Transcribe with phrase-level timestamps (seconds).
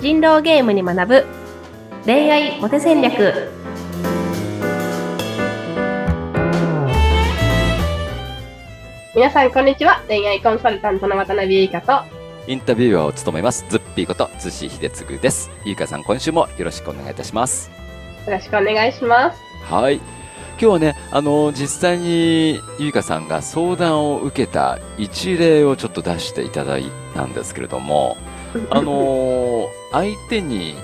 [0.00, 1.26] 人狼ゲームに学ぶ。
[2.06, 3.50] 恋愛モテ戦略。
[9.14, 10.02] 皆さんこんにちは。
[10.08, 12.02] 恋愛コンサルタントの渡辺優香と。
[12.46, 13.66] インタビュアーを務めます。
[13.68, 15.50] ズッピーこと津志秀次です。
[15.66, 17.70] 優香さん今週もよろしくお願いいたします。
[18.26, 19.38] よろしくお願いします。
[19.70, 19.96] はい。
[19.96, 20.04] 今
[20.58, 28.16] 日はねあの実際に優香さんが相談を受けた一例をちょっと出していただいたんですけれども
[28.70, 30.74] あの相手に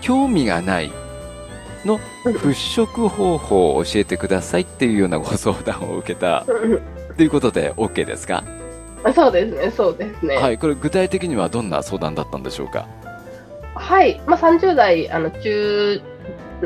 [0.00, 0.92] 興味がない
[1.84, 6.44] の払拭方法を教えてくださいっていうようなご相談を受けた
[7.16, 8.44] ということで OK ですか？
[9.14, 9.70] そうですね。
[9.70, 10.36] そうですね。
[10.36, 10.58] はい。
[10.58, 12.86] これ具体的にはどんな相談だったんでしょうか？
[13.74, 16.02] はい、まあ、30代あの中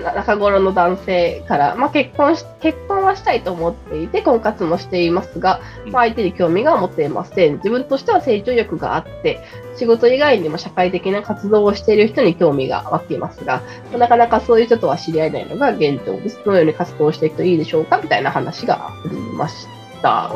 [0.02, 7.56] 中頃の男性から、まあ、結婚し結婚はしたいと思っていて婚活もしていますが、まあ、相手に興味が持っていません。
[7.56, 9.40] 自分としては成長欲があって
[9.76, 13.62] 仕事以外にも社会的な活動をしている人に興味が湧きますが
[13.96, 16.40] なかなかそういう人とは知り合えないのが現状です。
[16.44, 19.66] どのように活動していくといいでしょうかみたいな話がありまし
[20.02, 20.30] た。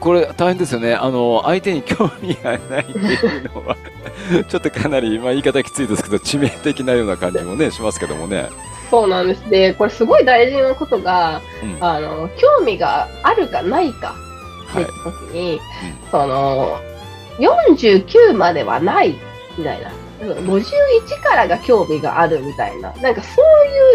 [0.00, 0.94] これ大変ですよね。
[0.94, 3.76] あの相手に興味がないっていうのは
[4.48, 8.48] ちょっとかなり、まあ、言い方きついですけど致命的なような感じもねしますけどもね。
[8.90, 9.50] そうなんです。
[9.50, 11.84] でこれすごい大事なことが、うん。
[11.84, 14.14] あの興味があるかないか
[14.70, 14.84] ってはい。
[14.84, 15.60] 言った時に、
[16.10, 16.78] その
[17.38, 19.14] 49まではない
[19.58, 19.90] みたいな。
[20.20, 22.92] 51からが興味があるみたいな。
[23.02, 23.42] なんかそ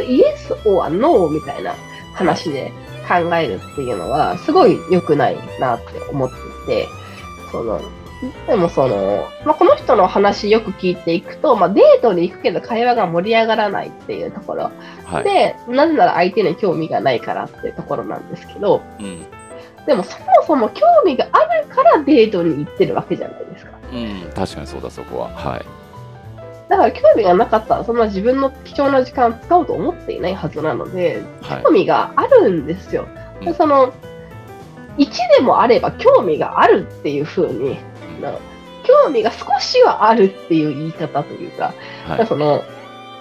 [0.01, 1.73] ういうイエス or ノーみたいな
[2.13, 2.71] 話で
[3.07, 6.35] 考えるっていうのはすごい良くないなって思って
[6.73, 6.87] いて
[7.51, 7.81] その
[8.47, 14.71] でもその、まあ、この人の話よく聞いていくと、まあ、デートに行くけど会話が盛り上がらないっていうところ。
[15.05, 15.23] はい。
[15.23, 19.25] で、なぜなら相手に興味がないからっていうところなんですけど、うん。
[19.87, 23.71] でもそもそも興味があるからデートに行ってるわけじゃないですか。
[23.91, 25.29] うん、確かにそうだそこは。
[25.29, 25.65] はい。
[26.69, 31.63] だから興味がなかったら、そんな自分の貴重な時間を使おうと思っていないはずなので、はい。
[31.63, 33.07] 興味があるんですよ。
[33.45, 33.91] うその、
[34.97, 37.77] 1でもあれば興味があるっていう風に、
[38.21, 38.33] な
[38.83, 41.73] 興味が少しはあるっていう言い方というか、
[42.07, 42.27] はい。
[42.27, 42.63] その、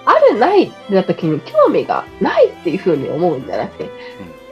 [0.05, 3.89] あるないってなった時に興味がないっていう風に思うんじゃなくて、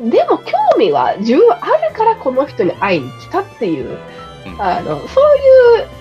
[0.02, 3.98] でも興味は自分はあるからこの人に会いに来たっていう、
[4.46, 4.62] うん。
[4.62, 5.38] あの、そう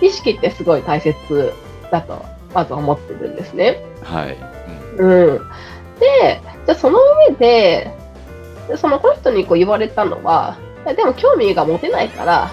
[0.04, 1.52] いう意識ってすごい大切
[1.90, 3.82] だと、まず思ってるんですね。
[4.02, 4.36] はい、
[4.98, 5.26] うん。
[5.26, 5.38] うん。
[5.98, 6.98] で、じゃあその
[7.28, 7.90] 上で、
[8.68, 10.58] でそのこの人にこう言われたのは、
[10.96, 12.50] でも興味が持てないから、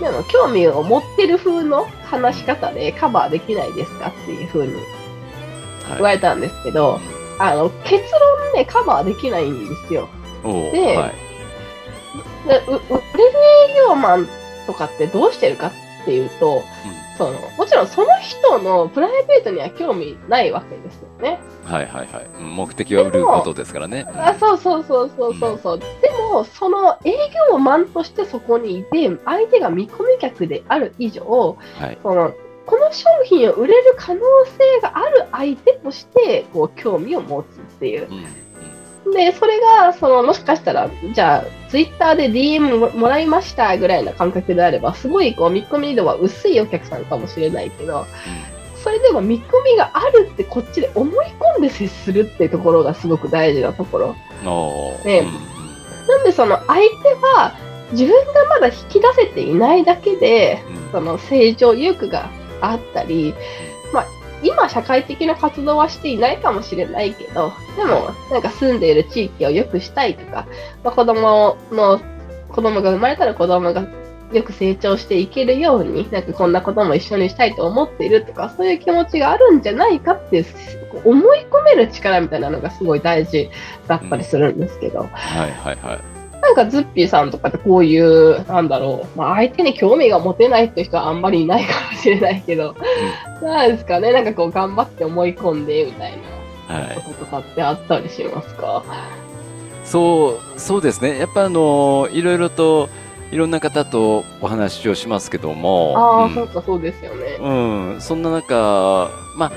[0.00, 7.00] でも興味を持ってる風の話し方でカバーできないですかっていう風に言わはいれたんですけど、
[7.38, 10.08] あの、結論ね、カバーできないんですよ。
[10.42, 11.24] ではい。
[12.48, 13.38] でう売れる
[13.70, 14.28] 営業マン
[14.66, 16.62] とかってどうしてるかっていうと、
[17.16, 21.38] そのもちろんその人のプライベートには興味ないわけですよね。
[21.64, 22.26] はいはいはい。
[22.40, 24.06] うん目的は売ることですからね。
[24.14, 25.60] あそうそうそうそうそう。
[25.62, 25.78] そう。
[25.78, 27.12] でも、その営
[27.50, 31.98] 業マンとしてそこにいて、相手が見込み客である以上、はい。
[32.02, 32.32] その
[32.66, 37.48] この商品を売れる可能性がある相手としてこう興味を持つっ
[37.78, 38.08] ていう。
[38.10, 38.24] うん
[39.06, 39.12] うん。
[39.12, 48.06] で、それが、その、もしかしたら、じゃあ、ツイッターで DM ももらいましたぐらいな感覚であれば、すごい、こう、見込み度は薄いお客さんかもしれないけど、
[48.82, 54.16] それでも見込みがあるってこっちで思い込んで接するっていうところがすごく大事なところ。
[55.04, 55.26] ね
[56.08, 57.54] なんで、その、相手は、
[57.92, 60.92] 自分がまだ引き出せていないだけで、うん。
[60.92, 63.34] その、成長意欲があったり、
[63.92, 64.06] まあ、
[64.42, 70.46] 今社会的な活動はしていないかもしれないけど、でも、なんか住んでいる地域を良くしたいとか、
[70.82, 72.00] まあ、子供の、
[72.50, 73.82] 子供が生まれたら子供が
[74.32, 80.46] よく成長していけるように、なんかこんなことも一緒にしたいと思っているとか、そういう気持ちがあるんじゃないかっていう、
[81.04, 83.50] 思い込める力みたいなのがすごい大事
[83.86, 86.00] だったりするんですけど、はいはいはい。
[86.40, 92.74] なんかズッピーさんとかってこういう、なんだろう、まあ相手に興味が持てないっていう人はあんまりいないかもしれないけど、
[93.42, 96.34] なんですかね、なんかこう頑張って思い込んでみたいな。
[96.66, 96.94] はい。
[96.94, 98.82] こととかってあったりしますか、
[99.84, 101.18] そうそうですね。
[101.18, 102.88] やっぱあのいろいろと
[103.30, 107.38] いろんな方とお話をしますけどもああ、うんそうかそうですよね。
[107.40, 109.52] うん、そんな中、まあ、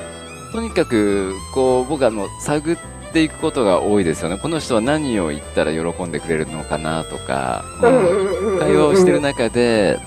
[0.51, 2.77] とにかく、こう、僕あの、探っ
[3.13, 4.37] ていくことが多いですよね。
[4.37, 9.99] この人は何を言ったら喜んでくれるのかなとか、うん会話をしてる中で、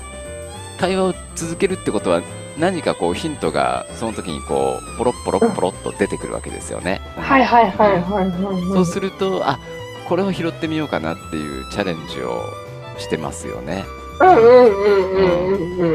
[0.78, 2.22] 会話を続けるってことは、
[2.58, 7.00] 何かこうヒントがその時にこうポロッポロッポロッと出てくるわけですよね。
[7.16, 8.62] はいはいはいはいはいはい。
[8.74, 9.58] そうするとあ
[10.08, 12.42] これを拾ってみようかなっていうチャレンジを
[13.00, 13.84] してますよね。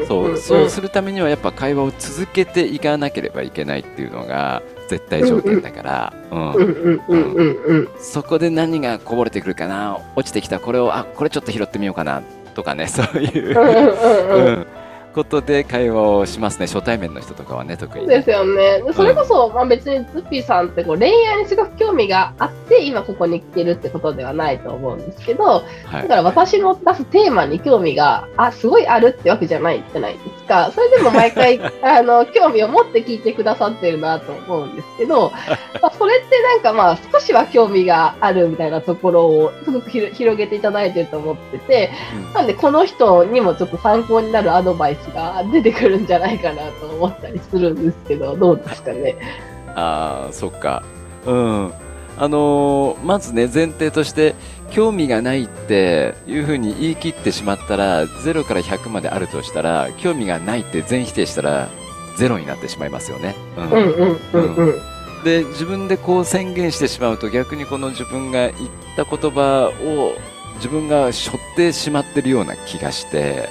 [0.08, 6.14] そう、するためにはやっぱ会話を続けていかなければいけないっていうのが絶対条件だから、
[8.00, 12.24] そこで何がこぼれてくるかな、落ちてきたこれを、あ、これちょっと拾ってみようかな
[12.56, 14.66] とかね、そういう、
[15.16, 16.68] ことで会話をしますね。
[16.68, 18.18] 初対面の人とかはね、特にね。
[18.18, 18.82] ですよね。
[18.82, 25.64] でそれこそ、まあ別にズッピーさんってこう恋愛にすごく興味があって、今ここに来てるってことではないと思うんですけど、は
[26.00, 26.02] い。
[26.02, 30.72] だから私の出すテーマに興味が、あ、すごいあるってわけじゃないじゃないですか。
[30.76, 35.32] それでも毎回、 あの、興味を持って聞いてくださってるなと思うんですけど、
[35.82, 41.92] まあそれってなんかまあ少しは興味があるみたいなところをすごくひろ広げていただいてると思ってて、
[42.34, 49.16] なんでこの人にもちょっと参考になるアドバイスが出てくるんじゃないかなと思ったりするんですけど、どうですかね。
[49.76, 50.84] ああ、そっか。
[51.26, 51.74] うん。
[52.18, 54.36] あのーまずね、前提として、
[54.72, 61.70] 興味がないっていうふうに言い切ってしまったら、0から100まであるとしたら、興味がないって全否定したら、
[62.18, 63.36] 0になってしまいますよね。
[65.26, 68.54] で自分でこう宣言してしまうと逆にこの自分が言っ
[68.96, 70.14] た言葉を
[70.56, 73.50] 自分が背負ってしまってるような気がして。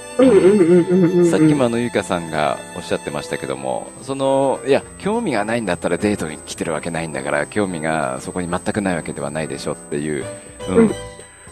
[1.31, 10.25] さっきもあのゆいかさんがおっしゃってましたけどもそのいや興味がないんだったらデートに来てるわけないんだから興味がそこに全くないわけではないでしょっていう、
[10.69, 10.77] うん。
[10.77, 10.91] うん。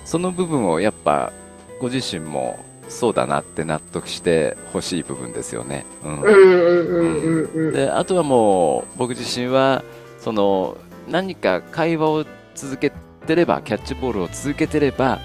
[0.05, 1.33] その部分をやっぱ
[1.81, 5.85] ご自身もそうだなって納得してほしい部分ですよね。
[6.05, 7.91] うん。
[7.91, 9.83] あとはもう僕自身は
[10.21, 10.77] その
[11.09, 12.93] 何か会話を続け
[13.27, 15.21] てればキャッチボールを続けてれば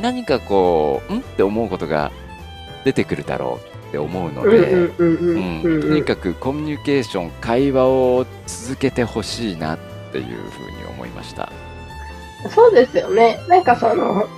[0.00, 1.18] 何かこう、ん？
[1.18, 2.12] って思うことが
[2.84, 5.02] 出てくるだろうって思うので、と
[5.88, 9.78] にかくコミュニケーション、会話を続けてほしいなっ
[10.12, 11.50] ていうふうに思いました。
[12.50, 13.40] そうですよね。
[13.48, 14.28] なんかその、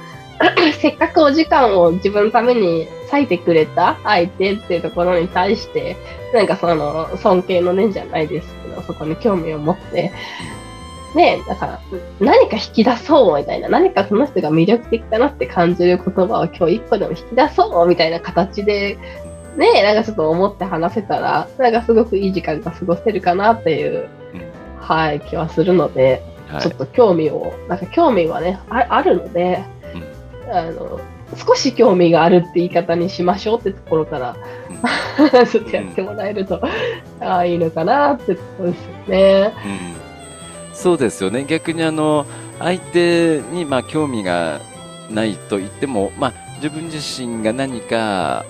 [0.81, 5.97] せっかくお時間を自分のために割いてくれた相手っていうところに対して、
[6.33, 10.13] なんかその、尊敬の念じゃないですけど、そこに興味を持って、
[11.15, 11.81] ねだから、
[12.21, 18.99] 何か引き出そうみたいな、何かその人が魅力的だなって感じる言葉を今日一個でも引き出そうみたいな形で、
[19.57, 24.51] ねなんかちょっと思って話せたら、なんかすごくいい時間が過ごせるかなっていう、うん。
[24.81, 26.63] はい、気はするので、はい。
[26.63, 29.65] ちょっと興味を、なんか興味はね、ああるので、
[30.53, 31.01] あの、
[31.37, 34.37] 少し興味があるって言い方にしましょうってところから、
[35.47, 36.61] ちょっとやってもらえると、
[37.21, 39.53] ああ、いいのかなってところですよね。
[40.81, 42.27] うん、そうですよね逆にあの
[42.59, 44.61] 相手にまあ興味が
[45.11, 48.45] ないと言っても、まあ、自分自身が何か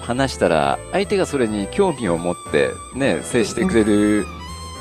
[0.00, 4.26] 話したら相手がそれに興味を持って、ね、接してくれる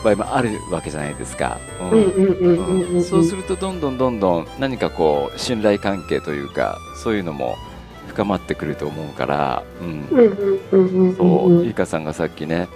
[0.04, 1.60] 場合もあるわけじゃないですか。
[3.10, 7.58] そうするとどんどんどんどん何かこう信頼関係というかそういうのも
[8.08, 11.64] 深まってくると思うから、うんそう。
[11.64, 12.68] ゆいかさんがさっきね、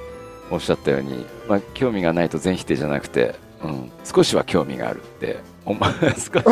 [0.51, 6.44] おっしゃったように、まあ、興味がないと全否定じゃなくて、うん、少しは興味があるって、お前、 少しは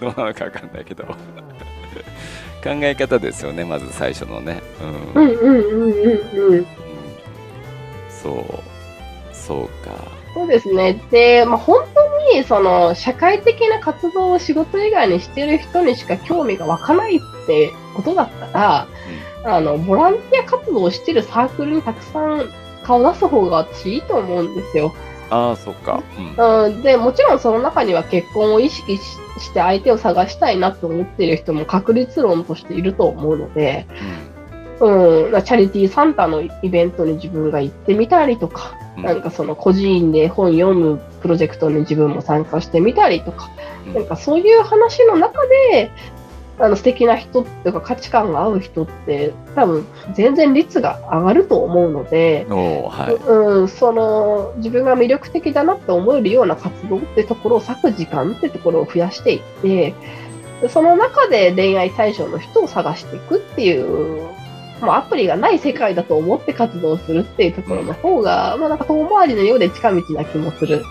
[0.00, 1.04] どうなのかわかんないけど、
[2.62, 4.62] 考え方ですよね、まず最初のね。
[5.14, 5.22] うん。
[5.22, 6.66] うんうんうんうんうんうん。
[8.10, 9.94] そう、そうか。
[10.34, 11.00] そうですね。
[11.10, 18.86] で、まあ、本当に、その、社会的な活動を仕事以外にしてる人にしか興味が湧かないってことだったら、
[19.44, 22.48] あの、ボランティア活動をしてるサークルにたくさん
[22.84, 24.92] 顔出す方が私いいと思うんですよ。
[25.30, 26.02] ああ、そっか。
[26.38, 26.64] うん。
[26.64, 33.86] うん、で、もちろんその中には結婚を意識しして相手を探したいなと思っている人も確率論としていると思うので、
[34.80, 43.48] うん、チャリティーサンタのイベントに自分が行ってみたりとか、うんなんかその個人で本読むプロジェクトに自分も参加してみたりとか、
[43.86, 45.90] うんなんかそういう話の中で、
[46.60, 53.14] あの素敵な人っていうか価値観が合う人って多分全然率が上がると思うので、はい。
[53.14, 59.94] うん、その自分が魅力的だなって思えるような活動ってところを割く時間ってところを増やしていって、
[60.60, 64.28] でその中で恋愛対象の人を探していくっていう、
[64.82, 70.82] まあ、アプリがない世界だと思って活動するっていうところの方が、まあなんか遠回りのようで近道な気もする。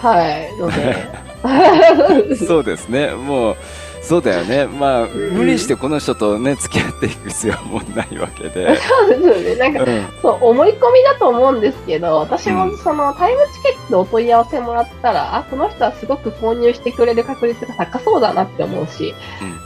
[0.00, 0.56] はい。
[0.60, 1.24] ので。
[2.46, 3.10] そうですね。
[3.10, 3.56] もう、
[4.04, 4.66] そうだよね。
[4.66, 8.76] まあ、ん無理してこの人とね、付き合っていく必要もないわけで。
[8.78, 9.56] そうですよね。
[9.56, 10.06] なんかうん。
[10.20, 19.14] そう、思い込みだと思うんですけど、私もうんそのタイムチケットお問い合わせもらったら、あ、この人はすごく購入してくれる確率が高そうだなって思うし、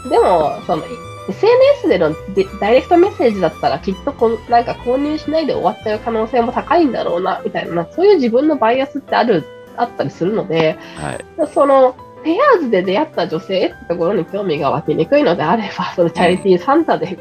[0.09, 0.88] でも、その、い
[1.28, 9.45] SNS でのデダイレクトメッセージだったらきっとこんなんか購入しないで終わっちゃう可能性も高いんだろうな、みたいな、そういう自分のバイアスってある、
[9.76, 11.49] あったりするので、はい。
[11.52, 11.95] その、
[12.28, 17.18] ペアーズで出会った女性ってところに興味が湧きにくいのであれば、そのチャリティーサンタで、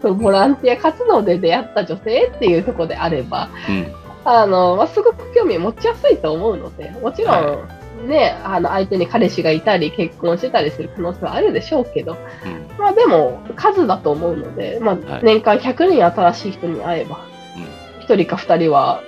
[0.00, 3.92] そのボランティア活動で出会った女性っていうところであれば、うん。
[4.24, 7.64] あの、まあ、すごく興味持ちやすいと思うので、もちろ
[8.04, 12.78] ん、ね、あの、相手に彼氏がいたり、結婚してたりする可能性はあるでしょうけど、うん。
[12.78, 17.18] まあでも、数だと思うので、まはいあ、年間100人新しい人に会えば、
[17.56, 18.04] うん。
[18.04, 19.02] 1人か2人は、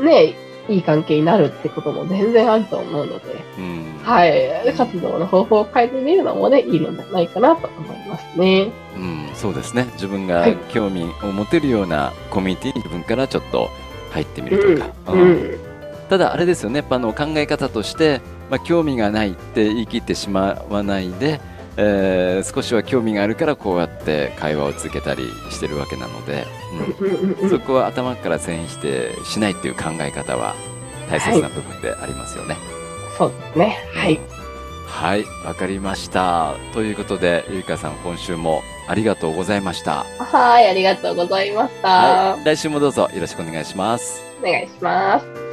[0.00, 0.34] ね、
[0.68, 4.00] いい関係になるってことも全然あると思うので、うん。
[4.02, 8.70] はい、活動の方法を変えてみるのもね、いいのではないかなと思いますね。
[8.96, 9.86] うん、そうですね。
[9.94, 13.70] 自分がはい興味を持てるようなコミュニティに自分からちょっと
[14.10, 15.12] 入ってみるとか。
[15.12, 15.20] うん。
[15.20, 15.58] うん。
[16.08, 18.20] ただあれですよね、やっぱあの考え方として、
[18.50, 21.40] まあ、興味がないって言い切ってしまわないで、
[21.80, 26.46] えー少しは興味があるからこうやって会話を続けたりしてるわけなので、
[27.40, 30.54] うん そこは頭から全否定しないっていう考え方は
[31.08, 32.56] 大切な部分でありますよね。
[33.16, 33.78] そうですね。
[33.94, 34.20] はい。
[34.86, 36.54] はい、わかりました。
[36.72, 40.06] ということで、ゆいかさん今週もありがとうございました。
[40.18, 41.88] はい、ありがとうございました。
[41.88, 44.22] はい、来週もどうぞよろしくお願いします。
[44.42, 45.47] お願いします。